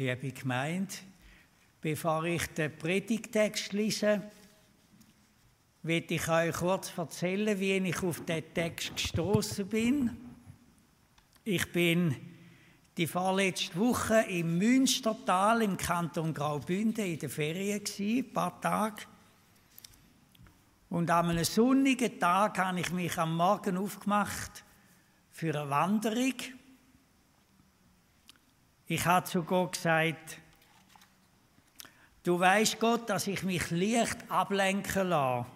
liebe 0.00 0.32
Gemeinde, 0.32 0.94
bevor 1.82 2.24
ich 2.24 2.46
den 2.54 2.74
Predigtext 2.74 3.74
lese, 3.74 4.22
will 5.82 6.06
ich 6.08 6.26
euch 6.26 6.54
kurz 6.54 6.96
erzählen, 6.96 7.60
wie 7.60 7.76
ich 7.76 8.02
auf 8.02 8.24
den 8.24 8.42
Text 8.54 8.96
gestoßen 8.96 9.68
bin. 9.68 10.16
Ich 11.44 11.70
bin 11.70 12.16
die 12.96 13.06
vorletzte 13.06 13.78
Woche 13.78 14.22
im 14.22 14.56
Münstertal 14.56 15.60
im 15.60 15.76
Kanton 15.76 16.32
Graubünden 16.32 17.04
in 17.04 17.18
der 17.18 17.28
Ferien 17.28 17.82
ein 17.98 18.32
paar 18.32 18.58
Tage. 18.58 19.02
Und 20.88 21.10
an 21.10 21.28
einem 21.28 21.44
sonnigen 21.44 22.18
Tag 22.18 22.56
habe 22.56 22.80
ich 22.80 22.90
mich 22.90 23.18
am 23.18 23.36
Morgen 23.36 23.76
aufgemacht 23.76 24.64
für 25.30 25.54
eine 25.60 25.68
Wanderung. 25.68 26.36
Ich 28.92 29.06
habe 29.06 29.24
zu 29.24 29.44
Gott 29.44 29.74
gesagt, 29.74 30.38
du 32.24 32.40
weißt 32.40 32.80
Gott, 32.80 33.08
dass 33.08 33.28
ich 33.28 33.44
mich 33.44 33.70
leicht 33.70 34.28
ablenken 34.28 35.10
lasse. 35.10 35.46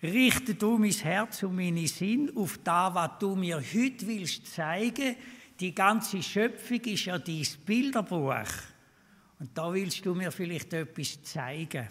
Richte 0.00 0.54
du 0.54 0.78
mein 0.78 0.92
Herz 0.92 1.42
und 1.42 1.56
meine 1.56 1.88
Sinn 1.88 2.30
auf 2.36 2.60
das, 2.62 2.94
was 2.94 3.10
du 3.18 3.34
mir 3.34 3.56
heute 3.56 4.06
willst 4.06 4.46
zeigen. 4.54 5.16
Die 5.58 5.74
ganze 5.74 6.22
Schöpfung 6.22 6.80
ist 6.82 7.06
ja 7.06 7.18
dein 7.18 7.46
Bilderbuch. 7.64 8.52
Und 9.40 9.58
da 9.58 9.74
willst 9.74 10.06
du 10.06 10.14
mir 10.14 10.30
vielleicht 10.30 10.72
etwas 10.72 11.20
zeigen. 11.24 11.88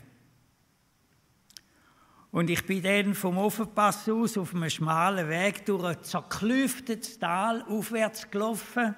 Und 2.36 2.50
ich 2.50 2.66
bin 2.66 2.84
dann 2.84 3.16
vom 3.16 3.38
Offenpass 3.38 4.10
aus 4.10 4.38
auf 4.38 4.54
einem 4.54 4.70
schmalen 4.70 5.30
Weg 5.30 5.66
durch 5.66 5.86
ein 5.86 6.04
zerklüftetes 6.04 7.18
Tal 7.18 7.62
aufwärts 7.62 8.30
gelaufen. 8.30 8.94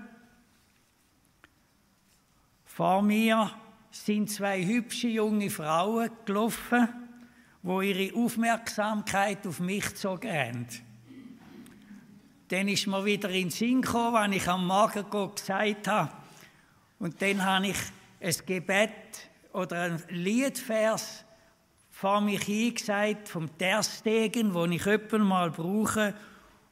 Vor 2.65 3.03
mir 3.03 3.51
sind 3.91 4.31
zwei 4.31 4.65
hübsche 4.65 5.09
junge 5.09 5.51
Frauen 5.51 6.09
gelaufen, 6.25 6.89
wo 7.61 7.81
ihre 7.81 8.17
Aufmerksamkeit 8.17 9.45
auf 9.45 9.59
mich 9.59 9.85
gezogen 9.85 10.31
haben. 10.31 10.67
Dann 12.47 12.67
ist 12.67 12.87
mir 12.87 13.05
wieder 13.05 13.29
in 13.29 13.49
den 13.49 13.51
Sinn 13.51 13.83
gekommen, 13.83 14.13
was 14.13 14.35
ich 14.35 14.47
am 14.47 14.65
Morgen 14.65 15.05
gesagt 15.11 15.87
habe. 15.87 16.11
Und 16.97 17.21
dann 17.21 17.45
habe 17.45 17.67
ich 17.67 17.77
ein 18.19 18.45
Gebet 18.47 19.29
oder 19.53 19.83
ein 19.83 20.01
Liedvers 20.09 21.26
vor 21.99 22.21
mich 22.21 22.43
hingesagt 22.43 23.27
vom 23.27 23.57
Terstegen, 23.57 24.53
wo 24.53 24.65
ich 24.65 24.85
öppen 24.85 25.23
mal 25.23 25.49
brauche, 25.49 26.13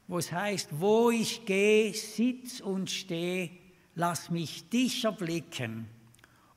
wo 0.08 0.20
es 0.20 0.31
heißt, 0.31 0.70
wo 0.80 1.09
ich 1.09 1.48
gehe, 1.48 1.95
sitz 1.95 2.62
und 2.62 2.92
steh, 2.92 3.50
lass 3.96 4.30
mich 4.30 4.70
dich 4.70 5.03
erblicken 5.03 5.88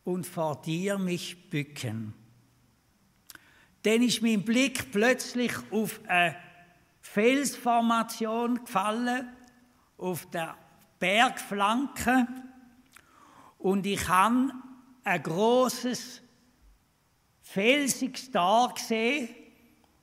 und 0.04 0.26
vor 0.26 0.60
dir 0.60 0.98
mich 0.98 1.48
bücken. 1.48 2.12
Dann 3.84 4.02
ist 4.02 4.20
mein 4.20 4.44
Blick 4.44 4.92
plötzlich 4.92 5.54
auf 5.70 6.00
eine 6.06 6.36
Felsformation 7.00 8.62
gefallen, 8.66 9.28
auf 9.96 10.26
der 10.26 10.54
Bergflanke, 10.98 12.26
und 13.56 13.86
ich 13.86 14.06
habe 14.08 14.52
ein 15.04 15.22
großes 15.22 16.20
felsiges 17.48 18.30
Tal 18.30 18.68
gesehen, 18.74 19.30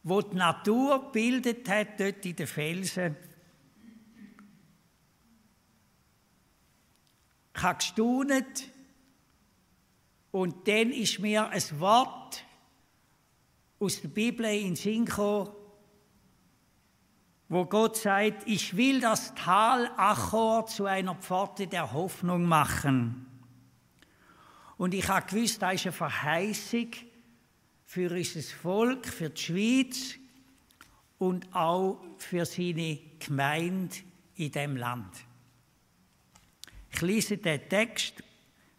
wo 0.02 0.20
die 0.22 0.36
Natur 0.36 1.12
bildet 1.12 1.70
hat, 1.70 2.00
dort 2.00 2.26
in 2.26 2.36
den 2.36 2.48
Felsen. 2.48 3.16
Ich 7.56 7.62
habe 7.62 7.78
gestaunet 7.78 8.72
und 10.32 10.68
dann 10.68 10.92
ist 10.92 11.20
mir 11.20 11.48
ein 11.50 11.80
Wort 11.80 12.44
aus 13.80 14.02
der 14.02 14.09
Bibel 14.09 14.46
in 14.48 14.69
den 14.69 14.75
Sinn 14.75 15.06
gekommen, 15.06 15.52
wo 17.48 17.66
Gott 17.66 17.98
sagt, 17.98 18.48
ich 18.48 18.75
will 18.75 19.00
das 19.02 19.36
Tal 19.36 19.92
Achor 19.98 20.66
zu 20.66 20.86
einer 20.86 21.14
Pforte 21.14 21.68
der 21.68 21.94
Hoffnung 21.94 22.46
machen. 22.46 23.28
Und 24.78 24.96
ich 24.96 25.08
habe 25.08 25.28
gewusst, 25.28 25.62
da 25.62 25.72
ist 25.72 25.86
eine 25.86 25.92
Verheißung, 25.92 26.90
für 27.85 28.12
unser 28.12 28.41
Volk, 28.41 29.07
für 29.07 29.29
die 29.29 29.41
Schweiz 29.41 30.16
und 31.18 31.53
auch 31.56 32.03
für 32.18 32.46
seine 32.46 33.00
Gemeinde 33.19 33.96
in 34.35 34.51
dem 34.51 34.75
Land. 34.75 35.23
Ich 36.91 37.01
lese 37.01 37.38
den 37.38 37.69
Text, 37.69 38.24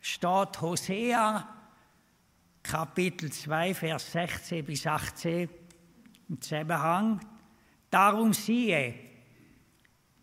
steht 0.00 0.60
Hosea, 0.60 1.48
Kapitel 2.62 3.30
2, 3.30 3.74
Vers 3.74 4.12
16 4.12 4.64
bis 4.64 4.86
18 4.86 5.48
im 6.28 6.40
Zusammenhang. 6.40 7.20
Darum 7.90 8.32
siehe, 8.32 8.94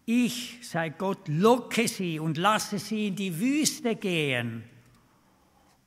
ich, 0.05 0.59
sei 0.61 0.89
Gott, 0.89 1.27
locke 1.29 1.87
sie 1.87 2.19
und 2.19 2.37
lasse 2.37 2.77
sie 2.77 3.07
in 3.07 3.15
die 3.15 3.39
Wüste 3.39 3.95
gehen 3.95 4.63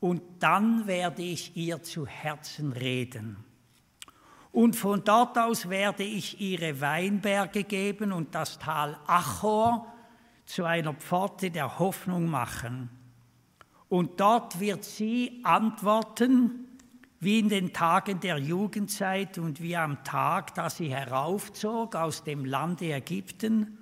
und 0.00 0.22
dann 0.40 0.86
werde 0.86 1.22
ich 1.22 1.56
ihr 1.56 1.82
zu 1.82 2.06
Herzen 2.06 2.72
reden. 2.72 3.36
Und 4.52 4.74
von 4.74 5.04
dort 5.04 5.36
aus 5.38 5.68
werde 5.68 6.02
ich 6.02 6.40
ihre 6.40 6.80
Weinberge 6.80 7.64
geben 7.64 8.12
und 8.12 8.34
das 8.34 8.58
Tal 8.58 8.98
Achor 9.06 9.86
zu 10.46 10.64
einer 10.64 10.94
Pforte 10.94 11.50
der 11.50 11.78
Hoffnung 11.78 12.26
machen. 12.26 12.88
Und 13.88 14.18
dort 14.20 14.58
wird 14.58 14.84
sie 14.84 15.40
antworten, 15.44 16.66
wie 17.20 17.38
in 17.38 17.48
den 17.48 17.72
Tagen 17.72 18.20
der 18.20 18.38
Jugendzeit 18.38 19.38
und 19.38 19.60
wie 19.60 19.76
am 19.76 20.02
Tag, 20.04 20.54
da 20.54 20.70
sie 20.70 20.88
heraufzog 20.88 21.94
aus 21.94 22.24
dem 22.24 22.44
Lande 22.44 22.92
Ägypten. 22.92 23.78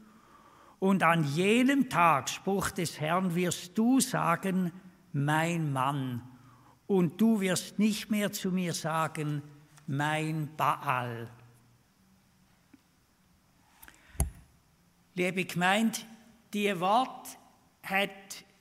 Und 0.78 1.02
an 1.02 1.24
jenem 1.24 1.88
Tag, 1.88 2.28
Spruch 2.28 2.70
des 2.70 3.00
Herrn, 3.00 3.34
wirst 3.34 3.76
du 3.78 4.00
sagen, 4.00 4.72
mein 5.14 5.72
Mann, 5.72 6.22
und 6.86 7.18
du 7.18 7.40
wirst 7.40 7.78
nicht 7.78 8.10
mehr 8.10 8.30
zu 8.30 8.50
mir 8.50 8.74
sagen, 8.74 9.42
mein 9.86 10.54
Baal. 10.56 11.30
Liebe 15.14 15.44
Gemeinde, 15.44 15.98
die 16.52 16.78
Wort 16.78 17.38
hat 17.82 18.10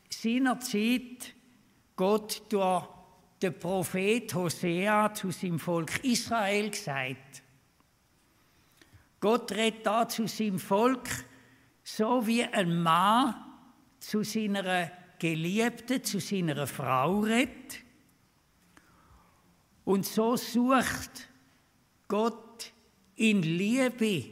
seinerzeit 0.09 1.34
Gott 1.96 2.44
durch 2.50 2.88
den 3.42 3.59
Prophet 3.59 4.34
Hosea 4.34 5.13
zu 5.13 5.31
seinem 5.31 5.59
Volk 5.59 6.03
Israel 6.03 6.69
gesagt. 6.69 7.44
Gott 9.19 9.52
redet 9.52 9.86
da 9.86 10.08
zu 10.08 10.28
seinem 10.28 10.59
Volk 10.59 11.09
so 11.84 12.25
wie 12.25 12.44
ein 12.44 12.81
Mann 12.81 13.36
zu 14.00 14.24
seiner 14.24 14.92
Geliebte 15.19 16.01
zu 16.01 16.19
seiner 16.19 16.68
Frau 16.68 17.19
redet. 17.22 17.79
Und 19.85 20.06
so 20.06 20.38
sucht 20.38 21.28
Gott 22.07 22.72
in 23.16 23.41
Liebe 23.41 24.25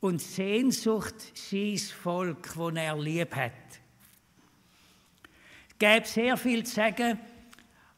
und 0.00 0.20
Sehnsucht 0.20 1.14
sein 1.34 1.78
Volk, 1.78 2.54
das 2.54 2.74
er 2.74 2.98
lieb 2.98 3.34
hat. 3.34 3.52
Es 5.70 5.78
gäbe 5.78 6.06
sehr 6.06 6.36
viel 6.36 6.64
zu 6.64 6.74
sagen, 6.74 7.18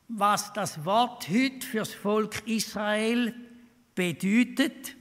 was 0.08 0.52
das 0.52 0.84
Wort 0.84 1.28
heute 1.28 1.66
für 1.66 1.78
das 1.78 1.94
Volk 1.94 2.46
Israel 2.46 3.34
bedeutet. 3.94 4.96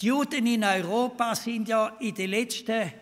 Die 0.00 0.06
Juden 0.06 0.46
in 0.46 0.64
Europa 0.64 1.34
sind 1.34 1.68
ja 1.68 1.88
in 2.00 2.14
den 2.14 2.30
letzten 2.30 2.92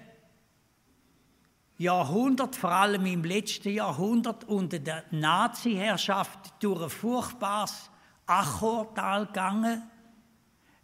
Jahrhundert, 1.79 2.57
vor 2.57 2.73
allem 2.73 3.07
im 3.07 3.23
letzten 3.23 3.71
Jahrhundert 3.71 4.45
unter 4.45 4.81
der 4.81 5.05
Nazi-Herrschaft 5.13 6.53
durch 6.59 6.83
ein 6.83 6.91
furchtbares 6.91 7.89
Achortal 8.27 9.27
gegangen. 9.27 9.89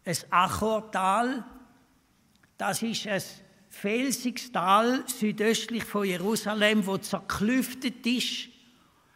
Ein 0.04 0.16
Achortal, 0.30 1.44
das 2.56 2.82
ist 2.82 3.08
ein 3.08 3.22
felsiges 3.68 4.52
Tal 4.52 5.02
südöstlich 5.08 5.82
von 5.84 6.06
Jerusalem, 6.06 6.86
wo 6.86 6.96
zerklüftet 6.96 8.06
ist. 8.06 8.48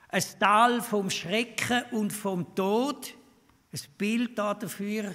Ein 0.09 0.25
Tal 0.41 0.83
vom 0.83 1.11
Schrecken 1.11 1.85
und 1.93 2.13
vom 2.13 2.57
Tod. 2.57 3.15
Ein 3.73 3.81
Bild 3.97 4.37
dafür. 4.37 5.15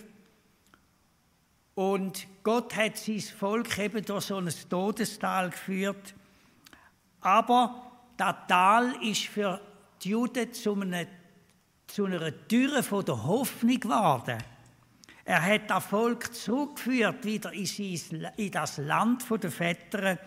Und 1.75 2.25
Gott 2.43 2.73
hat 2.75 2.97
sein 2.97 3.19
Volk 3.19 3.77
eben 3.79 4.05
durch 4.05 4.25
so 4.25 4.37
ein 4.37 4.49
Todestal 4.69 5.49
geführt. 5.49 6.15
Aber 7.23 7.91
das 8.17 8.35
Tal 8.47 8.95
ist 9.01 9.23
für 9.23 9.59
die 10.03 10.09
Juden 10.09 10.53
zu 10.53 10.73
einer, 10.73 11.05
zu 11.87 12.05
einer 12.05 12.47
Türe 12.47 12.83
von 12.83 13.05
der 13.05 13.23
Hoffnung 13.23 13.79
geworden. 13.79 14.37
Er 15.25 15.41
hat 15.41 15.69
das 15.69 15.85
Volk 15.85 16.33
zurückgeführt 16.35 17.23
wieder 17.23 17.53
in, 17.53 17.65
sein, 17.65 18.27
in 18.35 18.51
das 18.51 18.77
Land 18.77 19.23
der 19.41 19.51
Väter, 19.51 20.19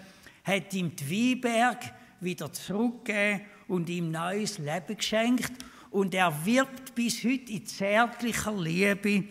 hat 0.43 0.72
ihm 0.72 0.96
die 0.96 1.34
Weinberg 1.44 1.93
wieder 2.20 2.50
zurückgegeben 2.50 3.42
und 3.69 3.90
ihm 3.90 4.10
neues 4.10 4.58
Leben 4.58 4.96
geschenkt. 4.96 5.52
Und 5.90 6.14
er 6.14 6.46
wirbt 6.46 6.94
bis 6.94 7.22
heute 7.25 7.52
in 7.52 7.66
zärtlicher 7.66 8.52
Liebe 8.52 9.25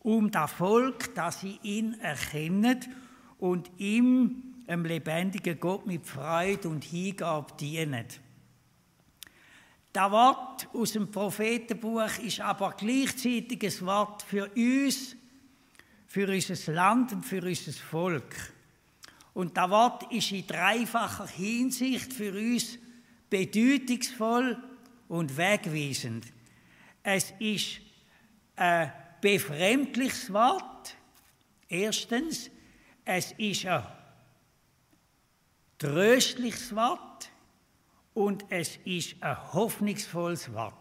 um 0.00 0.30
das 0.30 0.52
Volk, 0.52 1.14
dass 1.14 1.40
sie 1.40 1.58
ihn 1.62 1.98
erkennen 2.00 2.78
und 3.38 3.70
ihm, 3.78 4.45
einem 4.66 4.84
lebendigen 4.84 5.58
Gott, 5.58 5.86
mit 5.86 6.06
Freude 6.06 6.68
und 6.68 6.84
Hingabe 6.84 7.52
dienen. 7.58 8.06
Das 9.92 10.10
Wort 10.10 10.68
aus 10.74 10.92
dem 10.92 11.10
Prophetenbuch 11.10 12.18
ist 12.18 12.40
aber 12.40 12.74
gleichzeitig 12.76 13.62
ein 13.62 13.86
Wort 13.86 14.22
für 14.22 14.50
uns, 14.54 15.16
für 16.06 16.28
unser 16.28 16.72
Land 16.72 17.12
und 17.12 17.22
für 17.22 17.42
unser 17.42 17.72
Volk. 17.72 18.52
Und 19.32 19.56
das 19.56 19.70
Wort 19.70 20.12
ist 20.12 20.32
in 20.32 20.46
dreifacher 20.46 21.26
Hinsicht 21.26 22.12
für 22.12 22.32
uns 22.32 22.78
bedeutungsvoll 23.30 24.62
und 25.08 25.36
wegweisend. 25.36 26.26
Es 27.02 27.32
ist 27.38 27.80
ein 28.56 28.92
befremdliches 29.20 30.32
Wort. 30.32 30.94
Erstens, 31.68 32.50
es 33.04 33.32
ist 33.32 33.66
ein 33.66 33.82
tröstliches 35.78 36.74
Wort 36.74 37.30
und 38.14 38.44
es 38.48 38.78
ist 38.84 39.16
ein 39.20 39.52
hoffnungsvolles 39.52 40.52
Wort. 40.52 40.74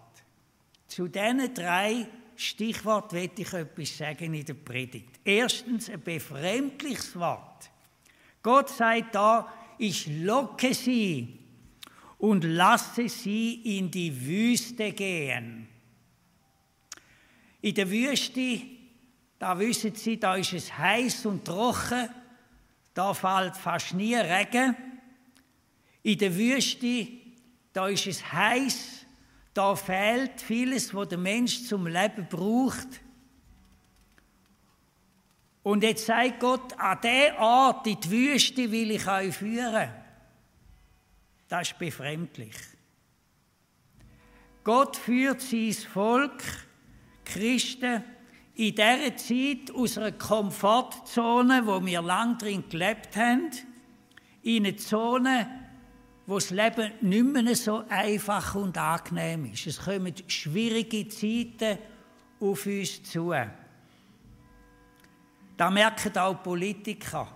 Zu 0.87 1.07
diesen 1.07 1.53
drei 1.53 2.07
Stichworten 2.35 3.15
werde 3.15 3.41
ich 3.41 3.53
etwas 3.53 3.97
sagen 3.97 4.33
in 4.33 4.45
der 4.45 4.53
Predigt. 4.53 5.19
Erstens, 5.23 5.89
ein 5.89 6.01
befremdliches 6.01 7.17
Wort. 7.17 7.69
Gott 8.41 8.69
sagt 8.69 9.15
da, 9.15 9.51
ich 9.77 10.07
locke 10.07 10.73
sie 10.73 11.39
und 12.17 12.43
lasse 12.43 13.09
sie 13.09 13.77
in 13.77 13.91
die 13.91 14.25
Wüste 14.25 14.91
gehen. 14.91 15.67
In 17.61 17.73
der 17.73 17.89
Wüste, 17.89 18.61
da 19.39 19.57
wissen 19.59 19.95
Sie, 19.95 20.19
da 20.19 20.35
ist 20.35 20.53
es 20.53 20.77
heiß 20.77 21.25
und 21.25 21.43
trocken, 21.43 22.09
da 22.95 23.13
fällt 23.13 23.57
fast 23.57 23.93
nie 23.93 24.15
Regen. 24.15 24.75
In 26.01 26.17
der 26.17 26.35
Wüste, 26.35 27.07
da 27.73 27.89
ist 27.89 28.07
es 28.07 28.31
heiß, 28.31 29.05
da 29.53 29.75
fehlt 29.75 30.41
vieles, 30.41 30.93
was 30.93 31.09
der 31.09 31.17
Mensch 31.17 31.65
zum 31.65 31.87
Leben 31.87 32.27
braucht. 32.27 32.87
Und 35.61 35.83
jetzt 35.83 36.05
sagt 36.05 36.39
Gott, 36.39 36.79
an 36.79 36.99
der 37.01 37.37
Art, 37.39 37.85
in 37.85 37.99
die 37.99 38.11
Wüste 38.11 38.71
will 38.71 38.91
ich 38.91 39.07
euch 39.07 39.35
führen. 39.35 39.89
Das 41.47 41.71
ist 41.71 41.79
befremdlich. 41.79 42.55
Gott 44.63 44.95
führt 44.95 45.41
sein 45.41 45.73
Volk, 45.73 46.43
Christen, 47.25 48.03
in 48.55 48.73
dieser 48.73 49.17
Zeit 49.17 49.75
aus 49.75 49.97
einer 49.97 50.13
Komfortzone, 50.13 51.65
wo 51.65 51.85
wir 51.85 52.01
lang 52.01 52.37
drin 52.37 52.63
gelebt 52.69 53.15
haben, 53.15 53.51
in 54.43 54.65
eine 54.65 54.75
Zone, 54.77 55.47
wo 56.25 56.35
das 56.35 56.51
Leben 56.51 56.91
nicht 57.01 57.25
mehr 57.25 57.55
so 57.55 57.83
einfach 57.89 58.55
und 58.55 58.77
angenehm 58.77 59.51
ist. 59.51 59.67
Es 59.67 59.79
kommen 59.79 60.13
schwierige 60.27 61.07
Zeiten 61.07 61.77
auf 62.39 62.65
uns 62.65 63.03
zu. 63.03 63.33
Da 65.57 65.69
merken 65.69 66.17
auch 66.17 66.41
Politiker 66.41 67.27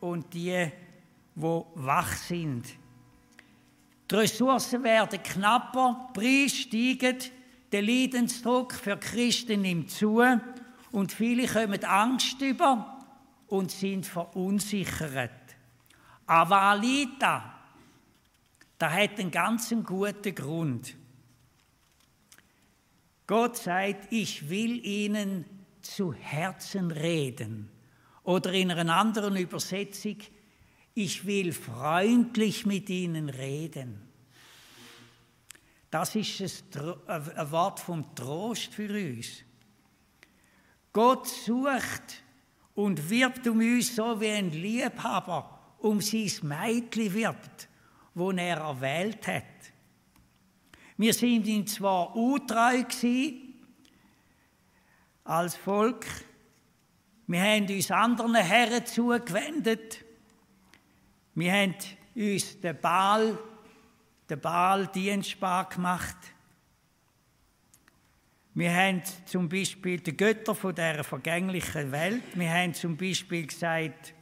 und 0.00 0.32
die, 0.32 0.70
die 1.34 1.62
wach 1.74 2.12
sind. 2.12 2.66
Die 4.10 4.14
Ressourcen 4.14 4.82
werden 4.82 5.22
knapper, 5.22 6.08
die 6.08 6.20
Preise 6.20 6.56
steigen, 6.56 7.18
der 7.72 7.82
Leidensdruck 7.82 8.72
für 8.72 8.96
Christen 8.96 9.62
nimmt 9.62 9.90
zu 9.90 10.22
und 10.90 11.12
viele 11.12 11.46
kommen 11.46 11.84
Angst 11.84 12.40
über 12.40 13.04
und 13.48 13.70
sind 13.70 14.06
verunsichert. 14.06 15.30
Aber 16.26 16.60
Alita, 16.60 17.54
da 18.78 18.90
hat 18.90 19.18
einen 19.18 19.30
ganz 19.30 19.74
guten 19.84 20.34
Grund. 20.34 20.94
Gott 23.26 23.56
sagt, 23.56 24.12
ich 24.12 24.48
will 24.48 24.84
ihnen 24.84 25.44
zu 25.82 26.12
Herzen 26.12 26.90
reden. 26.90 27.70
Oder 28.22 28.52
in 28.52 28.70
einer 28.70 28.94
anderen 28.94 29.36
Übersetzung, 29.36 30.16
ich 30.94 31.26
will 31.26 31.52
freundlich 31.52 32.66
mit 32.66 32.88
ihnen 32.90 33.28
reden. 33.28 34.07
Das 35.90 36.14
ist 36.14 36.40
ein 36.76 37.50
Wort 37.50 37.80
vom 37.80 38.14
Trost 38.14 38.74
für 38.74 38.90
uns. 38.90 39.44
Gott 40.92 41.26
sucht 41.26 42.22
und 42.74 43.08
wirbt 43.10 43.46
um 43.46 43.58
uns 43.58 43.94
so 43.94 44.20
wie 44.20 44.30
ein 44.30 44.50
Liebhaber 44.50 45.58
um 45.78 46.00
sein 46.00 46.30
Mädchen 46.42 47.14
wirbt, 47.14 47.68
wo 48.14 48.30
er 48.32 48.58
erwählt 48.58 49.26
hat. 49.26 49.44
Wir 50.96 51.14
sind 51.14 51.46
ihm 51.46 51.66
zwar 51.66 52.16
untreu 52.16 52.82
gewesen, 52.82 53.54
als 55.24 55.54
Volk. 55.54 56.06
Wir 57.28 57.40
haben 57.40 57.66
uns 57.68 57.90
anderen 57.90 58.34
Herren 58.34 58.84
zugewendet. 58.84 60.04
Wir 61.34 61.52
haben 61.52 61.74
uns 62.16 62.60
den 62.60 62.80
Baal, 62.80 63.38
den 64.28 64.40
Baal 64.40 64.86
dienstbar 64.88 65.68
gemacht. 65.68 66.16
Wir 68.54 68.74
haben 68.74 69.02
zum 69.24 69.48
Beispiel 69.48 70.00
die 70.00 70.16
Götter 70.16 70.54
von 70.54 70.74
der 70.74 71.04
vergänglichen 71.04 71.92
Welt. 71.92 72.22
Wir 72.34 72.50
haben 72.52 72.74
zum 72.74 72.96
Beispiel 72.96 73.46
gesagt, 73.46 74.14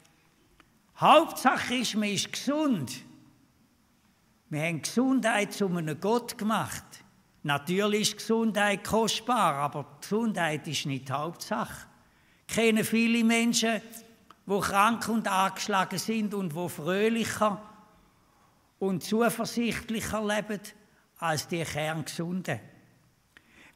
Hauptsache 0.98 1.76
ist, 1.76 1.94
man 1.94 2.10
ist 2.10 2.32
gesund. 2.32 2.92
Wir 4.48 4.62
haben 4.62 4.82
Gesundheit 4.82 5.52
zu 5.52 5.66
einem 5.66 5.98
Gott 6.00 6.38
gemacht. 6.38 6.84
Natürlich 7.42 8.10
ist 8.10 8.16
Gesundheit 8.18 8.84
kostbar, 8.84 9.54
aber 9.54 9.98
Gesundheit 10.00 10.66
ist 10.68 10.86
nicht 10.86 11.10
Hauptsache. 11.10 11.86
Ich 12.46 12.54
kenne 12.54 12.84
viele 12.84 13.24
Menschen, 13.24 13.80
die 14.46 14.60
krank 14.60 15.08
und 15.08 15.26
angeschlagen 15.26 15.98
sind 15.98 16.34
und 16.34 16.52
die 16.52 16.68
fröhlicher 16.68 17.60
und 18.78 19.02
zuversichtlicher 19.02 20.24
leben 20.24 20.60
als 21.18 21.48
die 21.48 21.62
Kerngesunden. 21.62 22.60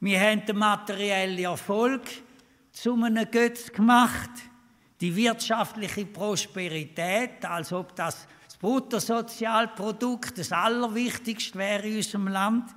Wir 0.00 0.20
haben 0.20 0.44
den 0.46 0.56
materiellen 0.56 1.38
Erfolg 1.38 2.02
zu 2.72 2.94
einem 2.94 3.30
Götz 3.30 3.72
gemacht, 3.72 4.30
die 5.00 5.14
wirtschaftliche 5.14 6.06
Prosperität, 6.06 7.44
als 7.44 7.72
ob 7.72 7.94
das, 7.96 8.26
das 8.46 8.56
Bruttosozialprodukt 8.56 10.38
das 10.38 10.52
Allerwichtigste 10.52 11.58
wäre 11.58 11.86
in 11.86 11.96
unserem 11.96 12.28
Land. 12.28 12.70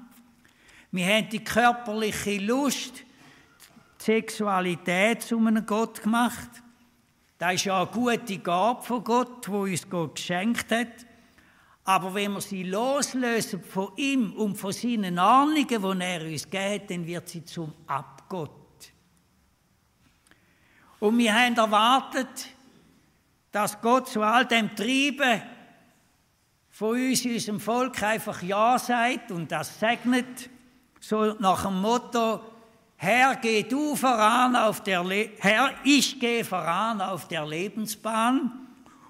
Wir 0.91 1.07
haben 1.07 1.29
die 1.29 1.43
körperliche 1.43 2.37
Lust, 2.37 3.03
die 3.99 4.03
Sexualität 4.03 5.21
zu 5.21 5.37
einem 5.37 5.65
Gott 5.65 6.01
gemacht. 6.01 6.49
Das 7.37 7.55
ist 7.55 7.65
ja 7.65 7.81
eine 7.81 7.91
gute 7.91 8.37
Gabe 8.39 8.81
von 8.83 9.03
Gott, 9.03 9.49
wo 9.49 9.63
uns 9.63 9.89
Gott 9.89 10.15
geschenkt 10.15 10.71
hat. 10.71 11.05
Aber 11.85 12.13
wenn 12.13 12.33
wir 12.33 12.41
sie 12.41 12.63
loslösen 12.63 13.61
von 13.61 13.91
ihm 13.97 14.33
und 14.33 14.55
von 14.55 14.71
seinen 14.71 15.19
Ahnungen, 15.19 15.67
die 15.67 16.03
er 16.03 16.21
uns 16.21 16.49
gibt, 16.49 16.91
dann 16.91 17.05
wird 17.05 17.27
sie 17.27 17.43
zum 17.43 17.73
Abgott. 17.87 18.51
Und 20.99 21.17
wir 21.17 21.33
haben 21.33 21.55
erwartet, 21.55 22.47
dass 23.51 23.79
Gott 23.81 24.07
zu 24.07 24.21
all 24.21 24.45
dem 24.45 24.73
Trieben 24.73 25.41
von 26.69 26.91
uns, 26.91 27.25
unserem 27.25 27.59
Volk, 27.59 28.01
einfach 28.01 28.41
Ja 28.41 28.79
sagt 28.79 29.31
und 29.31 29.51
das 29.51 29.79
segnet 29.79 30.49
so 31.01 31.35
nach 31.39 31.65
dem 31.65 31.81
Motto, 31.81 32.39
Herr, 32.95 33.35
geh 33.35 33.63
du 33.63 33.97
voran 33.97 34.55
auf 34.55 34.81
der 34.81 35.03
Le 35.03 35.31
Herr, 35.39 35.71
ich 35.83 36.17
gehe 36.17 36.45
voran 36.45 37.01
auf 37.01 37.27
der 37.27 37.45
Lebensbahn 37.45 38.62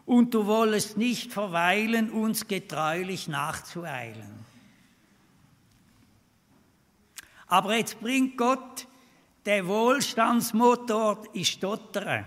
und 0.06 0.34
du 0.34 0.46
wollest 0.46 0.98
nicht 0.98 1.32
verweilen, 1.32 2.12
uns 2.12 2.48
getreulich 2.48 3.28
nachzueilen. 3.28 4.44
Aber 7.48 7.76
jetzt 7.78 8.00
bringt 8.00 8.38
Gott 8.38 8.88
der 9.46 9.68
Wohlstandsmotor 9.68 11.24
in 11.34 11.46
Stottern. 11.46 12.26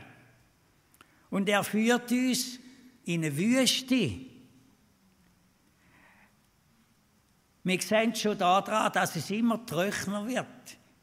Und 1.30 1.48
er 1.48 1.64
führt 1.64 2.10
uns 2.12 2.58
in 3.04 3.24
eine 3.24 3.36
Wüste. 3.36 4.20
Wir 7.64 7.80
sehen 7.82 8.14
schon 8.14 8.38
daran, 8.38 8.92
dass 8.92 9.16
es 9.16 9.30
immer 9.30 9.66
trockener 9.66 10.26
wird 10.26 10.46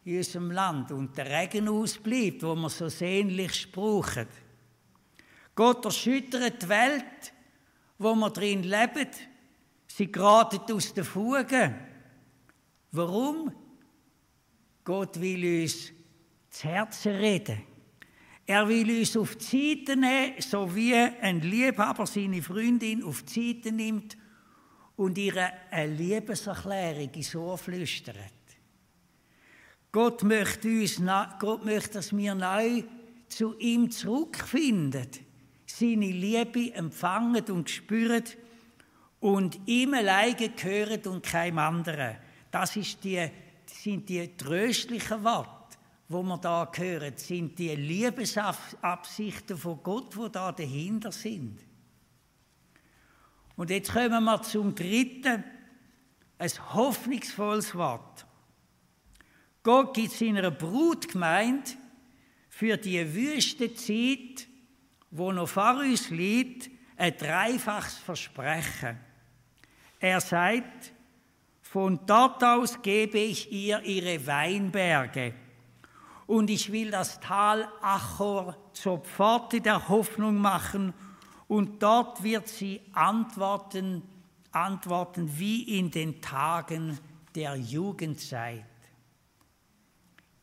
in 0.06 0.18
unserem 0.18 0.52
Land 0.52 0.92
und 0.92 1.18
der 1.18 1.30
Regen 1.30 1.68
ausbleibt, 1.68 2.44
wo 2.44 2.56
wir 2.56 2.70
so 2.70 2.88
sehnlich 2.88 3.72
brauchen. 3.72 4.28
Gott 5.56 5.86
erschüttert 5.86 6.64
die 6.64 6.70
Welt, 6.70 7.34
wo 7.98 8.16
wir 8.16 8.30
drin 8.32 8.64
leben, 8.64 9.10
sie 9.88 10.12
geraten 10.12 10.74
aus 10.74 10.94
den 10.94 11.04
Fugen. 11.04 11.76
Warum? 12.92 13.52
Gott 14.84 15.20
will 15.20 15.62
uns 15.62 15.92
das 16.50 16.64
Herz 16.64 17.06
reden. 17.06 17.62
Er 18.46 18.68
will 18.68 19.00
uns 19.00 19.16
auf 19.16 19.36
die 19.38 19.76
Seite 19.76 19.96
nehmen, 19.96 20.34
so 20.40 20.76
wie 20.76 20.94
ein 20.94 21.42
Liebhaber 21.42 22.06
seine 22.06 22.42
Freundin 22.42 23.04
auf 23.04 23.24
die 23.24 23.54
Seite 23.54 23.72
nimmt 23.72 24.18
und 24.98 25.18
ihre 25.18 25.50
eine 25.72 25.94
Liebeserklärung 25.94 27.10
ins 27.14 27.36
Ohr 27.36 27.58
flüstert. 27.58 28.18
Gott 29.92 30.24
möchte, 30.24 30.68
uns, 30.68 31.02
Gott 31.40 31.64
möchte, 31.64 31.94
dass 31.94 32.16
wir 32.16 32.36
neu 32.36 32.84
zu 33.28 33.58
ihm 33.60 33.90
zurückfinden, 33.90 35.10
seine 35.80 36.12
Liebe 36.12 36.74
empfangen 36.74 37.46
und 37.46 37.70
spüren 37.70 38.24
und 39.20 39.60
ihm 39.66 39.94
alleine 39.94 40.50
gehören 40.50 41.02
und 41.08 41.24
keinem 41.24 41.60
anderen. 41.60 42.18
Das 42.52 42.76
ist 42.76 43.04
die, 43.04 43.28
sind 43.66 44.10
die 44.10 44.36
tröstlichen 44.38 45.24
Worte 45.24 45.64
wo 46.14 46.22
wir 46.22 46.38
da 46.38 46.72
hören, 46.74 47.18
sind 47.18 47.58
die 47.58 47.76
Liebesabsichten 47.76 49.58
von 49.58 49.82
Gott, 49.82 50.16
wo 50.16 50.28
da 50.28 50.52
dahinter 50.52 51.12
sind. 51.12 51.60
Und 53.56 53.70
jetzt 53.70 53.94
kommen 53.94 54.24
wir 54.24 54.42
zum 54.44 54.76
dritten, 54.76 55.44
ein 56.38 56.52
hoffnungsvolles 56.74 57.76
Wort. 57.76 58.26
Gott 59.64 59.94
gibt 59.96 60.12
seiner 60.12 60.52
Brutgemeinde 60.52 61.72
für 62.50 62.78
die 62.78 63.14
wüste 63.14 63.74
Zeit, 63.74 64.48
wo 65.14 65.32
noch 65.32 65.48
vor 65.48 65.78
uns 65.78 66.10
liegt, 66.10 66.70
ein 66.98 67.16
dreifaches 67.16 67.98
Versprechen. 68.00 68.98
Er 70.00 70.20
sagt, 70.20 70.92
von 71.62 72.00
dort 72.06 72.44
aus 72.44 72.82
gebe 72.82 73.20
ich 73.20 73.52
ihr 73.52 73.82
ihre 73.84 74.26
Weinberge 74.28 75.34
und 76.28 76.50
ich 76.50 76.72
will 76.72 76.92
das 76.92 77.20
Tal 77.20 77.68
Achor 77.82 78.58
zur 78.74 79.00
Pforte 79.00 79.62
der 79.62 79.88
Hoffnung 79.88 80.36
machen 80.36 80.94
und 81.48 81.82
dort 81.82 82.24
wird 82.24 82.48
sie 82.48 82.82
antworten, 82.94 84.02
antworten 84.52 85.38
wie 85.38 85.78
in 85.78 85.92
den 85.92 86.22
Tagen 86.22 86.98
der 87.36 87.56
Jugendzeit. 87.56 88.66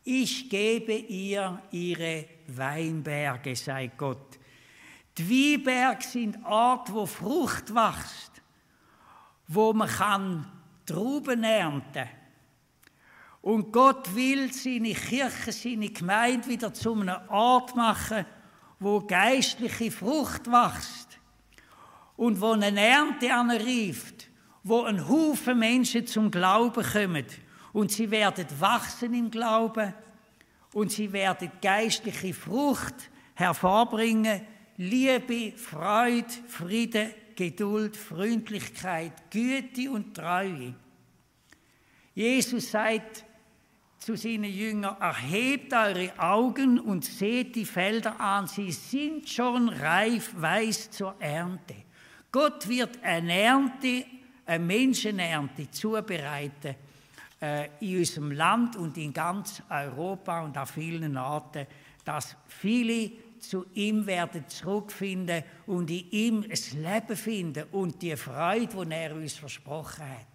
Ich 0.04 0.48
gebe 0.48 0.94
ihr 0.94 1.62
ihre 1.70 2.24
Weinberge, 2.48 3.54
sei 3.54 3.90
Gott. 3.96 4.39
Die 5.19 5.57
Weinberge 5.59 6.05
sind 6.05 6.45
Ort, 6.45 6.93
wo 6.93 7.07
Frucht 7.07 7.75
wächst, 7.75 8.31
wo 9.49 9.73
man 9.73 10.47
Trauben 10.87 11.45
ernten. 11.45 11.93
Kann 11.93 12.21
und 13.43 13.73
Gott 13.73 14.14
will 14.14 14.52
seine 14.52 14.93
Kirche, 14.93 15.52
seine 15.52 15.88
Gemeinde 15.88 16.49
wieder 16.49 16.75
zu 16.75 16.95
einem 16.95 17.17
Ort 17.29 17.75
machen, 17.75 18.26
wo 18.79 19.00
geistliche 19.00 19.90
Frucht 19.90 20.47
wächst 20.47 21.19
und 22.17 22.40
wo 22.40 22.52
eine 22.52 22.79
Ernte 22.79 23.33
anreift, 23.33 24.29
wo 24.62 24.83
ein 24.83 25.09
Haufen 25.09 25.59
Menschen 25.59 26.07
zum 26.07 26.31
Glauben 26.31 26.85
kommen. 26.85 27.25
Und 27.73 27.93
sie 27.93 28.11
werden 28.11 28.47
wachsen 28.59 29.14
im 29.14 29.31
Glauben 29.31 29.95
und 30.75 30.93
sie 30.93 31.12
werden 31.12 31.50
geistliche 31.62 32.35
Frucht 32.35 33.11
hervorbringen, 33.35 34.43
Liebe, 34.82 35.52
Freude, 35.58 36.32
Friede, 36.49 37.14
Geduld, 37.37 37.99
Freundlichkeit, 37.99 39.12
Güte 39.30 39.90
und 39.90 40.14
Treue. 40.14 40.75
Jesus 42.14 42.70
sagt, 42.70 43.26
zu 43.99 44.16
seinen 44.16 44.44
Jüngern, 44.44 44.96
erhebt 44.99 45.75
eure 45.75 46.18
Augen 46.18 46.80
und 46.80 47.04
seht 47.04 47.56
die 47.56 47.66
Felder 47.66 48.18
an, 48.18 48.46
sie 48.46 48.72
sind 48.72 49.28
schon 49.28 49.68
reif, 49.68 50.32
weiß 50.34 50.92
zur 50.92 51.14
Ernte. 51.18 51.75
Gott 52.32 52.66
wird 52.66 53.02
eine 53.02 53.38
Ernte, 53.38 54.06
eine 54.46 54.64
Menschenernte 54.64 55.70
zubereiten 55.70 56.75
in 57.40 57.99
unserem 57.99 58.32
Land 58.32 58.76
und 58.76 58.99
in 58.99 59.12
ganz 59.12 59.62
Europa 59.70 60.42
und 60.42 60.56
an 60.56 60.66
vielen 60.66 61.16
Orten, 61.16 61.66
dass 62.04 62.37
viele 62.47 63.12
zu 63.38 63.64
ihm 63.75 64.06
werden 64.06 64.47
zurückfinden 64.49 65.42
und 65.66 65.90
in 65.90 66.11
ihm 66.11 66.49
das 66.49 66.73
Leben 66.73 67.16
finden 67.16 67.64
und 67.73 68.02
die 68.02 68.16
Freude, 68.16 68.85
die 68.85 68.92
er 68.92 69.14
uns 69.14 69.35
versprochen 69.35 70.04
hat. 70.04 70.26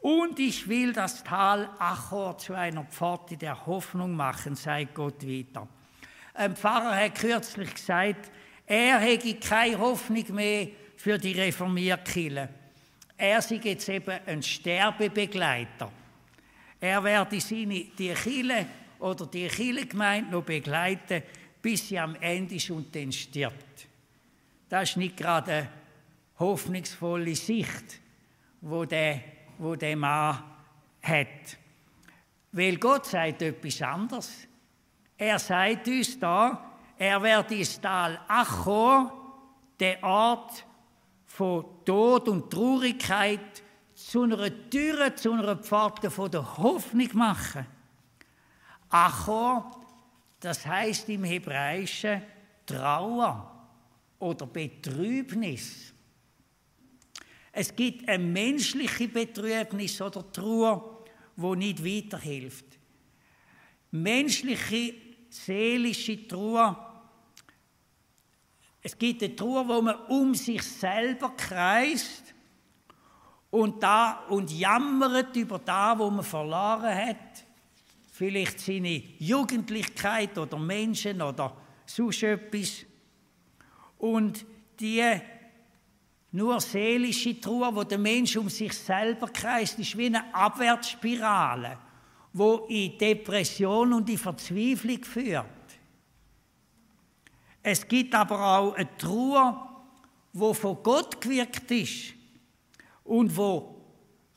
Und 0.00 0.38
ich 0.38 0.68
will 0.68 0.92
das 0.92 1.24
Tal 1.24 1.68
Achor 1.78 2.38
zu 2.38 2.54
einer 2.54 2.84
Pforte 2.84 3.36
der 3.36 3.66
Hoffnung 3.66 4.14
machen, 4.14 4.54
sagt 4.54 4.94
Gott 4.94 5.26
wieder. 5.26 5.66
Ein 6.34 6.54
Pfarrer 6.54 6.96
hat 6.96 7.14
kürzlich 7.14 7.74
gesagt, 7.74 8.30
er 8.66 8.98
hätte 8.98 9.34
keine 9.36 9.78
Hoffnung 9.78 10.34
mehr 10.34 10.68
für 10.96 11.18
die 11.18 11.32
Reformierkille. 11.32 12.48
Er 13.16 13.40
sei 13.42 13.60
jetzt 13.62 13.88
eben 13.88 14.18
ein 14.26 14.42
Sterbebegleiter. 14.42 15.90
Er 16.80 17.02
werde 17.02 17.40
seine, 17.40 17.84
die 17.84 18.12
Kille 18.12 18.66
oder 18.98 19.26
die 19.26 19.48
Kirchengemeinde 19.48 20.30
noch 20.30 20.44
begleiten, 20.44 21.22
bis 21.62 21.88
sie 21.88 21.98
am 21.98 22.14
Ende 22.16 22.56
ist 22.56 22.70
und 22.70 22.94
dann 22.94 23.10
stirbt. 23.10 23.86
Das 24.68 24.90
ist 24.90 24.96
nicht 24.96 25.16
gerade 25.16 25.52
eine 25.52 25.68
hoffnungsvolle 26.38 27.34
Sicht, 27.34 28.00
wo 28.60 28.84
der 28.84 29.22
wo 29.58 29.74
der 29.74 29.96
Mann 29.96 30.42
hat. 31.02 31.56
Weil 32.52 32.76
Gott 32.76 33.06
sagt 33.06 33.42
etwas 33.42 33.82
anderes. 33.82 34.46
Er 35.16 35.38
sagt 35.38 35.88
uns 35.88 36.18
da, 36.18 36.76
er 36.98 37.22
wird 37.22 37.50
ins 37.52 37.80
Tal 37.80 38.18
Achor, 38.28 39.12
der 39.78 40.02
Ort 40.02 40.64
von 41.26 41.64
Tod 41.84 42.28
und 42.28 42.50
Traurigkeit, 42.50 43.62
zu 43.94 44.22
einer 44.22 44.50
Türe, 44.70 45.14
zu 45.14 45.32
einer 45.32 45.56
Pforte 45.56 46.10
von 46.10 46.30
der 46.30 46.58
Hoffnung 46.58 47.08
machen. 47.14 47.66
Achor, 48.90 49.70
das 50.40 50.64
heißt 50.64 51.08
im 51.08 51.24
Hebräischen 51.24 52.22
Trauer 52.66 53.68
oder 54.18 54.46
Betrübnis. 54.46 55.92
Es 57.52 57.74
gibt 57.74 58.06
eine 58.08 58.22
menschliche 58.22 59.08
Betrübnis 59.08 60.00
oder 60.02 60.30
Trauer, 60.30 61.04
wo 61.36 61.54
nicht 61.54 61.82
weiterhilft. 61.82 62.66
Menschliche, 63.90 64.94
seelische 65.30 66.28
Trauer. 66.28 66.85
Es 68.86 68.96
gibt 68.96 69.20
eine 69.20 69.34
Trauer, 69.34 69.66
wo 69.66 69.82
man 69.82 69.96
um 70.06 70.32
sich 70.32 70.62
selber 70.62 71.30
kreist 71.36 72.32
und 73.50 73.82
da 73.82 74.20
und 74.28 74.48
jammert 74.48 75.34
über 75.34 75.58
da, 75.58 75.98
wo 75.98 76.08
man 76.08 76.24
verloren 76.24 76.94
hat. 76.94 77.44
Vielleicht 78.12 78.60
seine 78.60 79.02
Jugendlichkeit 79.18 80.38
oder 80.38 80.56
Menschen 80.56 81.20
oder 81.20 81.52
sonst 81.84 82.22
etwas. 82.22 82.86
Und 83.98 84.46
die 84.78 85.02
nur 86.30 86.60
seelische 86.60 87.40
Trauer, 87.40 87.74
wo 87.74 87.82
der 87.82 87.98
Mensch 87.98 88.36
um 88.36 88.48
sich 88.48 88.72
selber 88.72 89.26
kreist, 89.26 89.80
ist 89.80 89.98
wie 89.98 90.06
eine 90.06 90.32
Abwärtsspirale, 90.32 91.76
wo 92.32 92.68
in 92.68 92.96
Depression 92.96 93.94
und 93.94 94.08
in 94.08 94.16
Verzweiflung 94.16 95.02
führt. 95.02 95.55
Es 97.68 97.88
gibt 97.88 98.14
aber 98.14 98.58
auch 98.58 98.74
eine 98.74 98.96
Trauer, 98.96 99.84
wo 100.32 100.54
von 100.54 100.80
Gott 100.84 101.20
gewirkt 101.20 101.68
ist 101.72 102.14
und 103.02 103.36
wo 103.36 103.82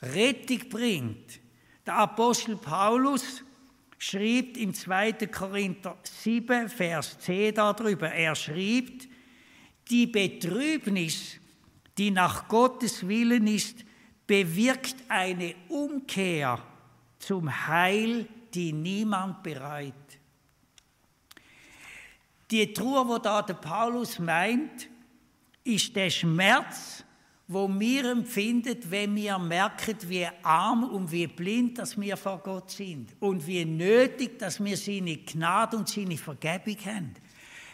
Rettung 0.02 0.68
bringt. 0.68 1.40
Der 1.86 1.94
Apostel 1.98 2.56
Paulus 2.56 3.44
schreibt 4.00 4.58
im 4.58 4.74
2. 4.74 5.12
Korinther 5.28 5.96
7, 6.04 6.70
Vers 6.70 7.20
10 7.20 7.54
darüber. 7.54 8.10
Er 8.10 8.34
schreibt, 8.34 9.08
die 9.92 10.08
Betrübnis 10.08 11.40
die 12.00 12.10
nach 12.10 12.48
Gottes 12.48 13.08
Willen 13.08 13.46
ist, 13.46 13.86
bewirkt 14.26 14.96
eine 15.08 15.54
Umkehr 15.68 16.58
zum 17.20 17.68
Heil, 17.68 18.28
die 18.56 18.74
niemand 18.74 19.44
bereut. 19.44 19.94
Die 22.52 22.74
Trauer, 22.74 23.08
wo 23.08 23.18
da 23.18 23.42
der 23.42 23.54
Paulus 23.54 24.18
meint, 24.18 24.90
ist 25.64 25.96
der 25.96 26.10
Schmerz, 26.10 27.04
wo 27.48 27.68
wir 27.68 28.12
empfinden, 28.12 28.78
wenn 28.90 29.16
wir 29.16 29.38
merken, 29.38 29.98
wie 30.08 30.28
arm 30.44 30.84
und 30.84 31.12
wie 31.12 31.28
blind, 31.28 31.78
dass 31.78 32.00
wir 32.00 32.16
vor 32.18 32.40
Gott 32.40 32.72
sind 32.72 33.16
und 33.20 33.46
wie 33.46 33.66
nötig, 33.66 34.38
dass 34.40 34.64
wir 34.64 34.78
seine 34.78 35.18
Gnade 35.18 35.78
und 35.78 35.90
seine 35.90 36.18
Vergebung 36.18 36.78
haben. 36.86 37.14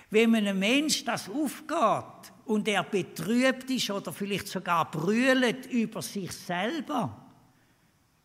Wenn 0.10 0.36
einem 0.36 0.60
Mensch 0.60 1.04
das 1.04 1.30
aufgeht 1.30 2.34
und 2.46 2.68
er 2.68 2.84
betrübt 2.84 3.70
ist 3.70 3.92
oder 3.92 4.14
vielleicht 4.14 4.48
sogar 4.48 4.90
brüllt 4.90 5.66
über 5.68 6.02
sich 6.02 6.32
selber, 6.32 7.26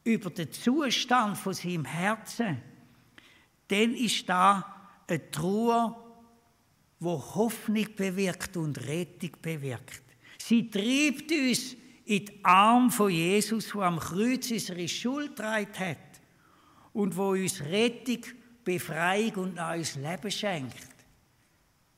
über 0.04 0.30
den 0.30 0.52
Zustand 0.52 1.36
von 1.36 1.54
seinem 1.54 1.84
Herzen, 1.84 2.62
dann 3.68 3.94
ist 3.94 4.28
da 4.28 4.64
eine 5.08 5.30
Trauer, 5.30 6.09
wo 7.00 7.12
Hoffnung 7.34 7.86
bewirkt 7.96 8.56
und 8.56 8.78
Rettung 8.86 9.30
bewirkt. 9.40 10.02
Sie 10.38 10.70
treibt 10.70 11.32
uns 11.32 11.76
in 12.04 12.26
die 12.26 12.44
Arme 12.44 12.90
von 12.90 13.10
Jesus, 13.10 13.74
wo 13.74 13.80
am 13.80 13.98
Kreuz 13.98 14.50
unsere 14.50 14.86
Schuld 14.86 15.36
getragen 15.36 15.78
hat 15.78 16.20
und 16.92 17.16
wo 17.16 17.30
uns 17.30 17.60
Rettung, 17.62 18.20
Befreiung 18.62 19.34
und 19.34 19.54
neues 19.56 19.96
Leben 19.96 20.30
schenkt. 20.30 20.88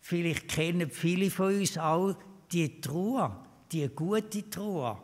Vielleicht 0.00 0.48
kennen 0.48 0.90
viele 0.90 1.30
von 1.30 1.58
uns 1.58 1.76
auch 1.76 2.16
die 2.50 2.80
Trauer, 2.80 3.44
die 3.72 3.88
gute 3.88 4.48
Trauer, 4.48 5.02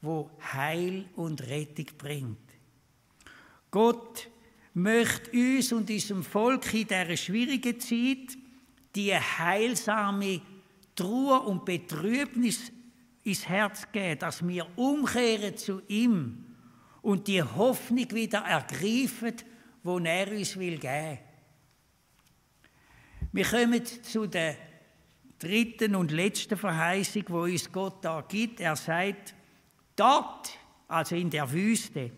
wo 0.00 0.30
Heil 0.52 1.06
und 1.16 1.40
Rettung 1.48 1.86
bringt. 1.96 2.38
Gott 3.70 4.28
möchte 4.74 5.30
uns 5.30 5.72
und 5.72 5.90
unserem 5.90 6.22
Volk 6.22 6.72
in 6.74 6.86
dieser 6.86 7.16
schwierigen 7.16 7.80
Zeit 7.80 8.36
die 8.94 9.14
heilsame 9.14 10.40
Trauer 10.94 11.46
und 11.46 11.64
Betrübnis 11.64 12.72
ins 13.24 13.48
Herz 13.48 13.90
geben, 13.90 14.20
dass 14.20 14.46
wir 14.46 14.66
umkehren 14.76 15.56
zu 15.56 15.82
ihm 15.88 16.44
und 17.00 17.28
die 17.28 17.42
Hoffnung 17.42 18.10
wieder 18.10 18.40
ergreifen, 18.40 19.34
wo 19.82 19.98
er 19.98 20.30
uns 20.30 20.56
will 20.56 20.78
geben. 20.78 21.18
Wir 23.32 23.44
kommen 23.44 23.84
zu 23.84 24.26
der 24.26 24.56
dritten 25.38 25.96
und 25.96 26.10
letzten 26.10 26.56
Verheißung, 26.56 27.24
wo 27.28 27.42
uns 27.42 27.72
Gott 27.72 28.04
da 28.04 28.20
gibt. 28.20 28.60
Er 28.60 28.76
sagt, 28.76 29.34
dort, 29.96 30.50
also 30.86 31.16
in 31.16 31.30
der 31.30 31.50
Wüste, 31.50 32.10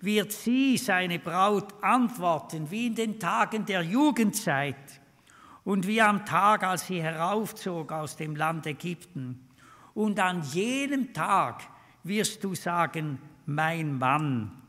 wird 0.00 0.30
sie, 0.30 0.76
seine 0.76 1.18
Braut, 1.18 1.72
antworten, 1.82 2.70
wie 2.70 2.88
in 2.88 2.94
den 2.94 3.18
Tagen 3.18 3.64
der 3.64 3.82
Jugendzeit 3.82 5.00
und 5.66 5.88
wie 5.88 6.00
am 6.00 6.24
Tag, 6.24 6.62
als 6.62 6.86
sie 6.86 7.02
heraufzog 7.02 7.90
aus 7.90 8.16
dem 8.16 8.36
Land 8.36 8.68
Ägypten. 8.68 9.48
Und 9.94 10.20
an 10.20 10.42
jenem 10.44 11.12
Tag 11.12 11.60
wirst 12.04 12.44
du 12.44 12.54
sagen, 12.54 13.18
mein 13.46 13.98
Mann. 13.98 14.62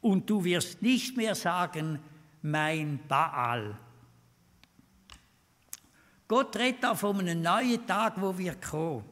Und 0.00 0.28
du 0.28 0.42
wirst 0.42 0.82
nicht 0.82 1.16
mehr 1.16 1.36
sagen, 1.36 2.00
mein 2.42 2.98
Baal. 3.06 3.78
Gott 6.26 6.56
redet 6.56 6.84
auch 6.84 6.96
von 6.96 7.20
einem 7.20 7.40
neuen 7.40 7.86
Tag, 7.86 8.20
wo 8.20 8.36
wir 8.36 8.56
kommen. 8.56 9.04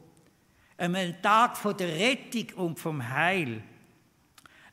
Einem 0.77 1.21
Tag 1.21 1.55
von 1.55 1.77
der 1.77 1.95
Rettung 1.95 2.47
und 2.57 2.77
vom 2.77 3.09
Heil. 3.09 3.63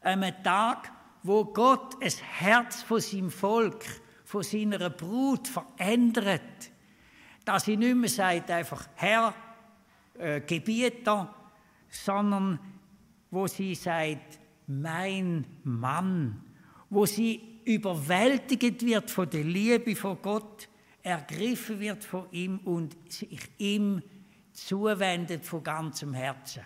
Einem 0.00 0.34
Tag, 0.42 0.90
wo 1.22 1.44
Gott 1.44 2.02
das 2.02 2.20
Herz 2.20 2.82
von 2.82 3.00
seinem 3.00 3.30
Volk, 3.30 3.84
von 4.32 4.42
seiner 4.42 4.88
Brut 4.88 5.46
verändert. 5.46 6.40
Dass 7.44 7.66
sie 7.66 7.76
nicht 7.76 7.94
mehr 7.94 8.08
sagt, 8.08 8.50
einfach 8.50 8.88
Herr, 8.94 9.34
äh, 10.18 10.40
Gebieter, 10.40 11.34
sondern 11.90 12.58
wo 13.30 13.46
sie 13.46 13.74
sagt, 13.74 14.38
mein 14.68 15.44
Mann, 15.64 16.42
wo 16.88 17.04
sie 17.04 17.60
überwältigt 17.66 18.86
wird 18.86 19.10
von 19.10 19.28
der 19.28 19.44
Liebe 19.44 19.94
von 19.94 20.16
Gott, 20.22 20.66
ergriffen 21.02 21.78
wird 21.78 22.02
von 22.02 22.24
ihm 22.30 22.58
und 22.64 22.96
sich 23.12 23.50
ihm 23.58 24.02
zuwendet 24.54 25.44
von 25.44 25.62
ganzem 25.62 26.14
Herzen. 26.14 26.62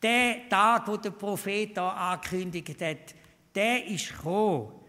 Der 0.00 0.48
Tag, 0.48 0.86
wo 0.86 0.96
der 0.96 1.10
Prophet 1.10 1.76
da 1.76 2.12
angekündigt 2.12 2.80
hat, 2.80 3.16
der 3.52 3.84
ist 3.86 4.10
gekommen. 4.10 4.79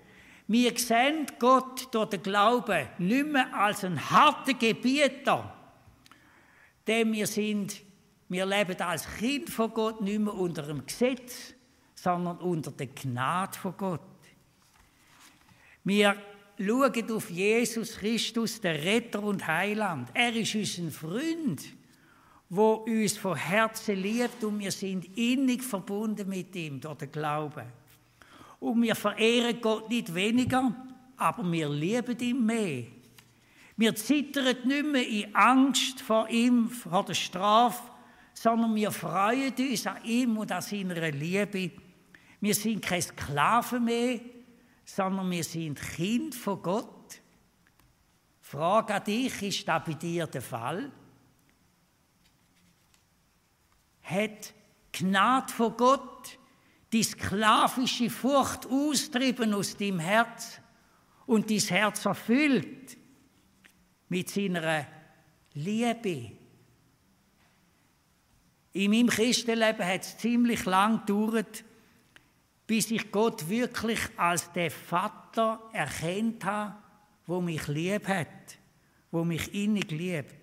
Wir 0.51 0.77
sehen 0.77 1.27
Gott 1.39 1.87
durch 1.95 2.09
den 2.09 2.23
Glauben 2.23 2.85
nicht 2.97 3.25
mehr 3.25 3.55
als 3.55 3.85
einen 3.85 4.11
harten 4.11 4.59
Gebieter, 4.59 5.55
denn 6.85 7.13
wir 7.13 7.25
sind, 7.25 7.81
wir 8.27 8.45
leben 8.45 8.77
als 8.81 9.07
Kind 9.17 9.49
von 9.49 9.73
Gott 9.73 10.01
nicht 10.01 10.19
mehr 10.19 10.33
unter 10.33 10.63
dem 10.63 10.85
Gesetz, 10.85 11.53
sondern 11.95 12.37
unter 12.39 12.71
der 12.71 12.87
Gnade 12.87 13.57
von 13.57 13.77
Gott. 13.77 14.01
Wir 15.85 16.17
schauen 16.59 17.11
auf 17.13 17.29
Jesus 17.29 17.95
Christus, 17.95 18.59
der 18.59 18.83
Retter 18.83 19.23
und 19.23 19.47
Heiland. 19.47 20.09
Er 20.13 20.35
ist 20.35 20.53
unser 20.53 20.91
Freund, 20.91 21.63
wo 22.49 22.73
uns 22.73 23.17
von 23.17 23.37
Herzen 23.37 23.95
liebt 23.95 24.43
und 24.43 24.59
wir 24.59 24.73
sind 24.73 25.17
innig 25.17 25.63
verbunden 25.63 26.27
mit 26.27 26.53
ihm 26.57 26.81
durch 26.81 26.97
den 26.97 27.11
Glauben. 27.13 27.80
Und 28.61 28.83
wir 28.83 28.93
verehren 28.95 29.59
Gott 29.59 29.89
nicht 29.89 30.13
weniger, 30.13 30.71
aber 31.17 31.51
wir 31.51 31.67
lieben 31.67 32.19
ihn 32.19 32.45
mehr. 32.45 32.83
Wir 33.75 33.95
zittern 33.95 34.55
nicht 34.65 34.85
mehr 34.85 35.07
in 35.07 35.35
Angst 35.35 35.99
vor 35.99 36.29
ihm, 36.29 36.69
vor 36.69 37.03
der 37.03 37.15
Strafe, 37.15 37.81
sondern 38.35 38.75
wir 38.75 38.91
freuen 38.91 39.51
uns 39.57 39.87
an 39.87 40.03
ihm 40.03 40.37
und 40.37 40.51
an 40.51 40.61
seiner 40.61 41.09
Liebe. 41.09 41.71
Wir 42.39 42.53
sind 42.53 42.83
keine 42.83 43.01
Sklaven 43.01 43.83
mehr, 43.83 44.19
sondern 44.85 45.31
wir 45.31 45.43
sind 45.43 45.81
Kind 45.81 46.35
von 46.35 46.61
Gott. 46.61 47.19
Frage 48.41 48.93
an 48.93 49.03
dich, 49.03 49.41
ist 49.41 49.67
das 49.67 49.83
bei 49.83 49.93
dir 49.95 50.27
der 50.27 50.41
Fall? 50.43 50.91
Hat 54.03 54.53
Gnade 54.91 55.51
von 55.51 55.75
Gott 55.75 56.37
die 56.91 57.03
sklavische 57.03 58.09
Furcht 58.09 58.65
austrieben 58.67 59.53
aus 59.53 59.77
deinem 59.77 59.99
Herz 59.99 60.59
und 61.25 61.49
dein 61.49 61.59
Herz 61.59 62.05
erfüllt? 62.05 62.97
mit 64.11 64.29
seiner 64.29 64.85
Liebe. 65.53 66.31
In 68.73 68.91
meinem 68.91 69.07
Christenleben 69.07 69.85
hat 69.85 70.01
es 70.01 70.17
ziemlich 70.17 70.65
lang 70.65 71.05
gedauert, 71.05 71.63
bis 72.67 72.91
ich 72.91 73.09
Gott 73.09 73.47
wirklich 73.47 73.99
als 74.17 74.51
der 74.51 74.69
Vater 74.69 75.61
erkennt 75.71 76.43
habe, 76.43 76.75
wo 77.25 77.39
mich 77.39 77.65
lieb 77.69 78.05
hat, 78.05 78.27
wo 79.11 79.23
mich 79.23 79.53
innig 79.53 79.91
liebt. 79.91 80.40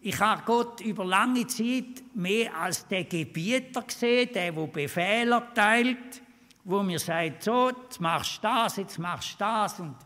Ich 0.00 0.18
habe 0.20 0.42
Gott 0.44 0.80
über 0.80 1.04
lange 1.04 1.46
Zeit 1.46 2.02
mehr 2.14 2.54
als 2.54 2.86
der 2.86 3.04
Gebieter 3.04 3.82
gesehen, 3.82 4.30
der, 4.32 4.54
wo 4.54 4.68
Befehle 4.68 5.34
erteilt, 5.34 6.22
wo 6.64 6.82
mir 6.82 7.00
sagt, 7.00 7.42
so, 7.42 7.70
jetzt 7.70 8.00
machst 8.00 8.38
du 8.38 8.42
das, 8.42 8.76
jetzt 8.76 8.98
machst 8.98 9.34
du 9.34 9.38
das 9.38 9.80
und 9.80 9.96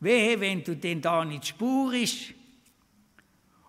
Wehe, 0.00 0.40
wenn 0.40 0.62
du 0.62 0.76
denn 0.76 1.00
da 1.00 1.24
nicht 1.24 1.48
spurst. 1.48 2.34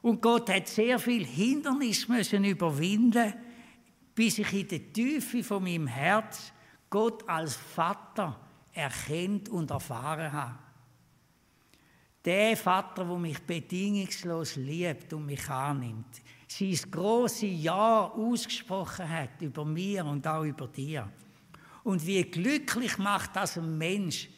Und 0.02 0.22
Gott 0.22 0.50
hat 0.50 0.68
sehr 0.68 0.98
viel 0.98 1.26
Hindernis 1.26 2.08
müssen 2.08 2.44
überwinden, 2.44 3.34
bis 4.16 4.40
ich 4.40 4.54
in 4.54 4.68
der 4.68 4.92
Tiefe 4.92 5.44
von 5.44 5.64
meinem 5.64 5.88
Herz 5.88 6.52
Gott 6.90 7.28
als 7.30 7.56
Vater 7.56 8.40
erkennt 8.74 9.50
und 9.50 9.72
erfahren 9.72 10.32
habe. 10.32 10.58
Der 12.24 12.56
Vater, 12.56 13.08
wo 13.08 13.18
mich 13.18 13.40
bedingungslos 13.40 14.56
liebt 14.56 15.12
und 15.14 15.26
mich 15.26 15.50
annimmt, 15.50 16.22
sein 16.48 16.92
große 16.92 17.48
Ja 17.48 18.06
ausgesprochen 18.10 19.10
hat 19.10 19.42
über 19.42 19.66
mir 19.66 20.06
und 20.06 20.28
auch 20.28 20.44
über 20.44 20.68
dir. 20.68 21.12
Und 21.84 22.06
wie 22.06 22.22
glücklich 22.24 22.98
macht 23.00 23.36
das 23.36 23.58
ein 23.58 23.76
Mensch, 23.76 24.30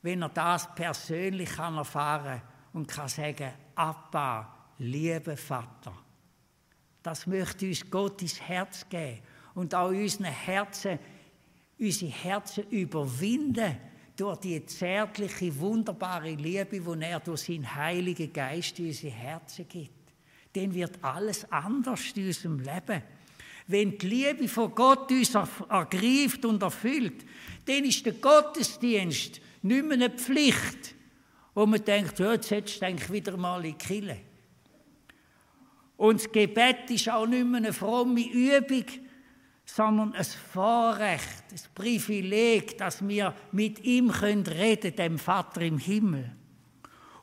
wenn 0.00 0.22
er 0.22 0.30
das 0.30 0.74
persönlich 0.74 1.50
kann 1.50 1.76
erfahren 1.76 2.40
und 2.72 2.88
kann 2.88 3.08
sagen, 3.08 3.52
Abba, 3.74 4.54
lieber 4.78 5.36
Vater. 5.36 5.92
Das 7.02 7.26
möchte 7.26 7.66
uns 7.66 7.90
Gott 7.90 8.22
ins 8.22 8.40
Herz 8.40 8.88
geben 8.88 9.20
und 9.54 9.74
auch 9.74 9.88
unseren 9.88 10.24
Herzen, 10.24 10.98
unsere 11.78 12.10
Herzen 12.10 12.64
überwinden 12.70 13.76
durch 14.20 14.38
die 14.40 14.66
zärtliche, 14.66 15.58
wunderbare 15.58 16.34
Liebe, 16.34 16.78
die 16.78 17.04
er 17.04 17.20
durch 17.20 17.40
seinen 17.40 17.74
Heiligen 17.74 18.30
Geist 18.30 18.78
in 18.78 18.88
unsere 18.88 19.14
Herzen 19.14 19.66
gibt. 19.66 20.12
Dann 20.52 20.74
wird 20.74 20.98
alles 21.02 21.50
anders 21.50 22.12
in 22.14 22.26
unserem 22.26 22.58
Leben. 22.58 23.02
Wenn 23.66 23.96
die 23.96 24.06
Liebe 24.06 24.46
von 24.46 24.74
Gott 24.74 25.10
uns 25.10 25.34
ergreift 25.34 26.44
und 26.44 26.62
erfüllt, 26.62 27.24
dann 27.64 27.84
ist 27.84 28.04
der 28.04 28.12
Gottesdienst 28.14 29.40
nicht 29.62 29.84
mehr 29.84 29.92
eine 29.92 30.10
Pflicht, 30.10 30.94
wo 31.54 31.64
man 31.64 31.82
denkt, 31.82 32.18
jetzt 32.18 32.50
hättest 32.50 32.82
du 32.82 33.12
wieder 33.12 33.36
mal 33.38 33.64
in 33.64 33.78
die. 33.78 34.16
Und 35.96 36.20
das 36.20 36.30
Gebet 36.30 36.90
ist 36.90 37.08
auch 37.08 37.26
nicht 37.26 37.46
mehr 37.46 37.58
eine 37.58 37.72
fromme 37.72 38.28
Übung, 38.28 38.84
sondern 39.74 40.14
ein 40.14 40.24
Vorrecht, 40.24 41.44
ein 41.52 41.60
Privileg, 41.74 42.76
dass 42.78 43.06
wir 43.06 43.34
mit 43.52 43.84
ihm 43.84 44.10
reden 44.10 44.44
können, 44.44 44.96
dem 44.96 45.18
Vater 45.18 45.62
im 45.62 45.78
Himmel. 45.78 46.32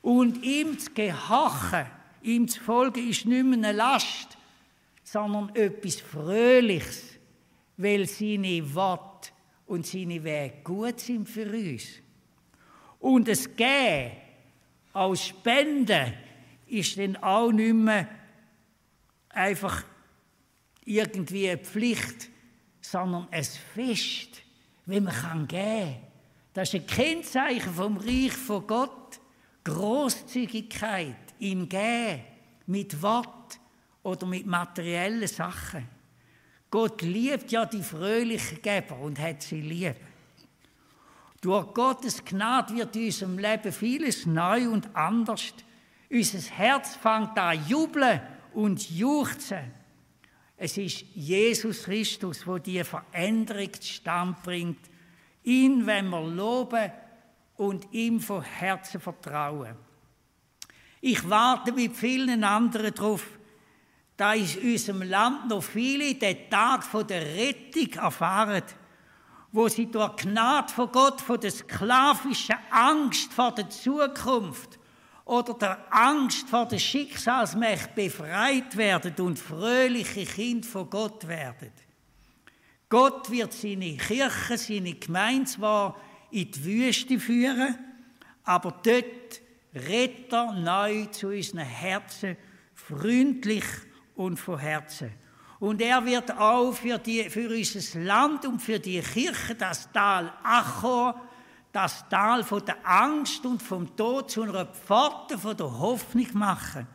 Und 0.00 0.42
ihm 0.42 0.78
zu 0.78 0.92
gehorchen, 0.92 1.86
ihm 2.22 2.48
zu 2.48 2.60
folgen, 2.62 3.06
ist 3.06 3.26
nicht 3.26 3.44
mehr 3.44 3.58
eine 3.58 3.72
Last, 3.72 4.38
sondern 5.04 5.54
etwas 5.54 5.96
Fröhliches, 5.96 7.18
weil 7.76 8.06
seine 8.06 8.74
Worte 8.74 9.30
und 9.66 9.86
seine 9.86 10.24
Wege 10.24 10.54
gut 10.64 11.00
sind 11.00 11.28
für 11.28 11.46
uns. 11.46 11.84
Und 12.98 13.28
es 13.28 13.54
Gehen 13.56 14.12
aus 14.94 15.26
Spenden 15.26 16.14
ist 16.66 16.98
dann 16.98 17.16
auch 17.16 17.52
nicht 17.52 17.74
mehr 17.74 18.08
einfach 19.28 19.84
irgendwie 20.84 21.50
eine 21.50 21.58
Pflicht, 21.58 22.30
sondern 22.90 23.28
ein 23.30 23.44
Fest, 23.44 24.42
wenn 24.86 25.04
man 25.04 25.14
kann 25.14 25.46
geben 25.46 25.94
kann. 25.94 25.96
Das 26.54 26.68
ist 26.68 26.80
ein 26.80 26.86
Kennzeichen 26.86 27.72
vom 27.72 27.96
Reich 27.98 28.32
von 28.32 28.66
Gott. 28.66 29.20
Großzügigkeit 29.64 31.16
im 31.40 31.68
Gehen, 31.68 32.22
mit 32.66 33.02
Wort 33.02 33.60
oder 34.02 34.26
mit 34.26 34.46
materiellen 34.46 35.28
Sachen. 35.28 35.86
Gott 36.70 37.02
liebt 37.02 37.50
ja 37.52 37.66
die 37.66 37.82
fröhlichen 37.82 38.62
Geber 38.62 38.98
und 38.98 39.18
hat 39.18 39.42
sie 39.42 39.60
lieb. 39.60 39.96
Durch 41.40 41.72
Gottes 41.74 42.24
Gnade 42.24 42.74
wird 42.74 42.96
in 42.96 43.06
unserem 43.06 43.38
Leben 43.38 43.72
vieles 43.72 44.24
neu 44.24 44.70
und 44.70 44.94
anders. 44.96 45.52
Unser 46.10 46.38
Herz 46.38 46.96
fängt 46.96 47.38
an 47.38 47.66
jubeln 47.68 48.20
und 48.54 48.90
juchzen. 48.90 49.70
Es 50.60 50.76
ist 50.76 51.04
Jesus 51.14 51.84
Christus, 51.84 52.44
wo 52.44 52.58
die 52.58 52.82
Veränderung 52.82 53.72
zustande 53.74 54.36
bringt. 54.42 54.80
Ihn, 55.44 55.86
wenn 55.86 56.08
wir 56.10 56.20
loben 56.20 56.90
und 57.56 57.86
ihm 57.92 58.20
von 58.20 58.42
Herzen 58.42 59.00
vertrauen. 59.00 59.76
Ich 61.00 61.28
warte 61.30 61.70
mit 61.70 61.94
vielen 61.94 62.42
anderen 62.42 62.92
darauf, 62.92 63.24
da 64.16 64.34
in 64.34 64.72
unserem 64.72 65.02
Land 65.02 65.48
noch 65.48 65.62
viele 65.62 66.16
den 66.16 66.50
Tag 66.50 66.84
der 67.06 67.22
Rettung 67.22 67.92
erfahren, 68.02 68.64
wo 69.52 69.68
sie 69.68 69.86
durch 69.86 70.16
Gnade 70.16 70.72
von 70.72 70.90
Gott 70.90 71.20
von 71.20 71.40
der 71.40 71.52
sklavischen 71.52 72.56
Angst 72.70 73.32
vor 73.32 73.54
der 73.54 73.70
Zukunft 73.70 74.77
oder 75.28 75.52
der 75.54 75.78
Angst 75.90 76.48
vor 76.48 76.66
der 76.66 76.78
Schicksalsmächt 76.78 77.94
befreit 77.94 78.76
werden 78.78 79.14
und 79.18 79.38
fröhliche 79.38 80.24
Kind 80.24 80.64
von 80.64 80.88
Gott 80.88 81.28
werden. 81.28 81.70
Gott 82.88 83.30
wird 83.30 83.52
seine 83.52 83.98
Kirche, 83.98 84.56
seine 84.56 84.94
Gemeinde 84.94 85.44
zwar 85.44 85.96
in 86.30 86.50
die 86.50 86.64
Wüste 86.64 87.20
führen, 87.20 87.76
aber 88.44 88.80
dort 88.82 89.42
redet 89.74 90.32
er 90.32 90.52
neu 90.54 91.04
zu 91.06 91.28
unseren 91.28 91.58
Herzen, 91.58 92.38
freundlich 92.74 93.66
und 94.14 94.38
von 94.38 94.58
Herzen. 94.58 95.10
Und 95.60 95.82
er 95.82 96.06
wird 96.06 96.30
auch 96.38 96.72
für, 96.72 96.96
die, 96.96 97.28
für 97.28 97.50
unser 97.50 98.00
Land 98.00 98.46
und 98.46 98.60
für 98.60 98.78
die 98.78 99.00
Kirche 99.00 99.54
das 99.54 99.92
Tal 99.92 100.32
Achor 100.42 101.27
das 101.72 102.08
Tal 102.08 102.42
von 102.44 102.64
der 102.64 102.76
Angst 102.84 103.44
und 103.44 103.62
vom 103.62 103.94
Tod 103.96 104.30
zu 104.30 104.42
einer 104.42 104.66
Pforte 104.66 105.38
von 105.38 105.56
der 105.56 105.78
Hoffnung 105.78 106.28
machen, 106.32 106.86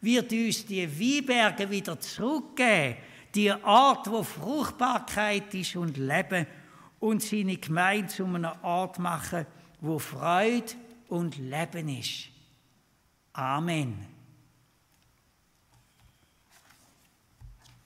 wird 0.00 0.32
uns 0.32 0.66
die 0.66 0.88
Weinberge 0.88 1.68
wieder 1.70 1.98
zurückgeben, 1.98 2.96
die 3.34 3.50
Art, 3.50 4.10
wo 4.10 4.22
Fruchtbarkeit 4.22 5.52
ist 5.54 5.76
und 5.76 5.96
Leben 5.96 6.46
und 7.00 7.22
seine 7.22 7.56
Gemeinde 7.56 8.08
zu 8.08 8.24
einer 8.24 8.62
Art 8.64 8.98
machen, 8.98 9.46
wo 9.80 9.98
Freude 9.98 10.72
und 11.08 11.36
Leben 11.36 11.88
ist. 11.88 12.28
Amen. 13.32 14.13